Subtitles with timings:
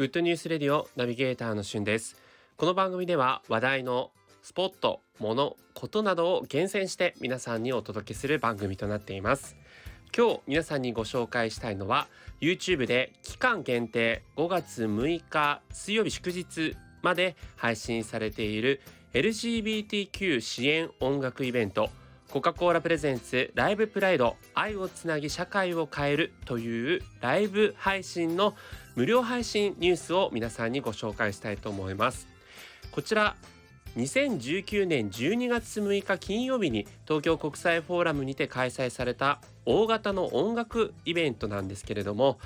[0.00, 2.14] ウッドニュースレディオナビゲーターのしゅんです。
[2.56, 4.12] この番組では話題の
[4.42, 9.56] スポット、もの、ことなどを厳選して皆さんにお届けする番組となっています。
[10.16, 12.06] 今日皆さんにご紹介したいのは
[12.40, 18.80] YouTube で期間限定5月6日水曜日祝日まで配信されている
[19.14, 21.90] LGBTQ 支援音楽イベント
[22.30, 28.54] コカ・コーラプレゼンツライブプライド愛をつなぎ社会を変えるというライブ配信の
[28.96, 32.28] 無料配信ニュースを皆さんにご紹介したいと思います。
[32.92, 33.34] こちら
[33.96, 42.38] 2019年12月6日金曜日に東京国際フォーラムにて開催された大型の音楽イベントなんですけれども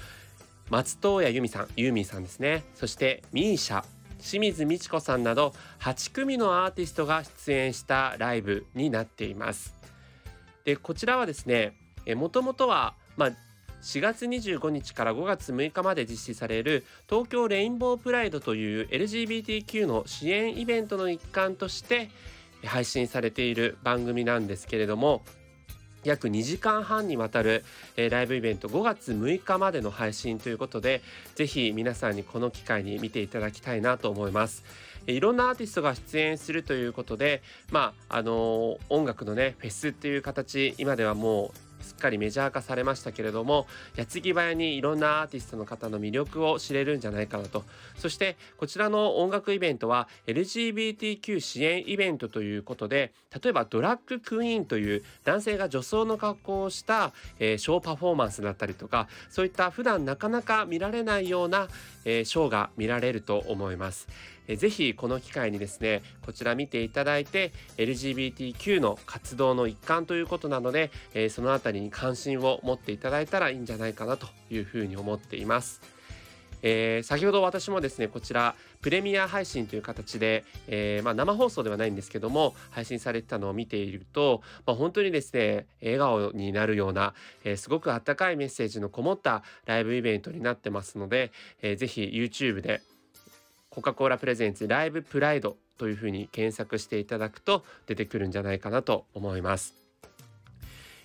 [0.70, 2.62] 松任谷由実さんユーミンさんですね。
[2.74, 3.84] そしてミーシャ
[4.22, 9.74] 清水美智子さんなど8組のアーティストが出演したライブになっています。
[10.64, 11.74] でこちらはですね
[12.16, 13.30] もともとは、まあ、
[13.82, 22.10] 4月25日から5月6日まで実施される東京レインボープライドという LGBTQ の支援イベントの一環として
[22.64, 25.22] 配信されている番組なんですけれども
[26.04, 27.64] 約2時間半にわたる、
[27.96, 31.02] えー、ライブイベント5月6日までの配信ということで
[31.34, 34.64] ぜひ皆さんにこの機会に見ていただきたいなと思います。
[35.06, 43.66] いろんなアーティストが出演するということでまああのー、音楽のねフェスっていう形今ではもうすっかりメジャー化されましたけれども
[43.96, 47.64] 矢継ぎ早にいろんなアーティストの方の魅力を知れるんじゃないかなと
[47.96, 61.68] そしてこちらの音楽イベントは LGBTQ 支援イベントということで例えばドラッグクイーンという男性が女装の格好をした、えー、ショーパフォーマンスだったりとかそういった普段なかなか見られないような、
[62.04, 64.08] えー、ショーが見られると思います。
[64.48, 75.80] えー、ぜひこの機会にですねこちら見ていただいて LGBTQ の活動の一環ということなので、えー、そのあたりに関心を持っていただいたらいいんじゃないかなというふうに思っています。
[76.62, 92.82] えー、先ほど私もですねこちらプレミア配信という形で、えー、まあ、生放送ではないんですけども配信されてたのを見ていると、まあ、本当にですね笑顔になるような、えー、すごくあったかいメッセージのこもったライブイベントになってますので、えー、ぜひ YouTube で
[93.70, 99.81] コカ・コーラプレゼンツライブプライドというふうに検索していただくと出てくるんじゃないかなと思います。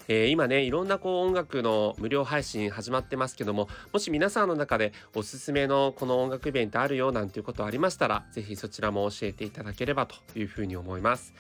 [0.08, 11.34] えー、今ねいろんなこう音楽の無料配信始まってますけどももし皆さんの中でおすすめのこの音楽イベントあるよなんていうことありましたら是非そちらも教えていただければというふうに思います。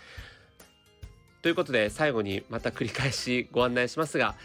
[1.42, 4.36] ということで最後にまた繰り返しご案内しますが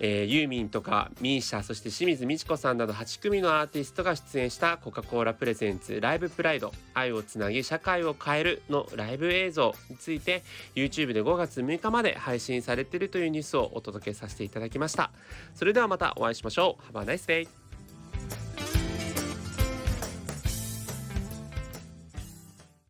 [0.00, 10.42] えー、ユーミンとかミーシャそして清水美智子さんなど8組のアーティストが出演したコカ・コーラプレゼンツライブプライド愛をつなぎ社会を変えるのライブ映像について
[10.74, 15.10] YouTube で5月6日まで配信されているというニュースをお届けさせていただきました。
[15.54, 16.96] それではまたお会いしましょう。
[16.96, 17.63] Have a nice day